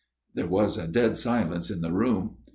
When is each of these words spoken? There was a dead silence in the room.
There 0.33 0.47
was 0.47 0.79
a 0.79 0.87
dead 0.87 1.19
silence 1.19 1.69
in 1.69 1.81
the 1.81 1.91
room. 1.91 2.37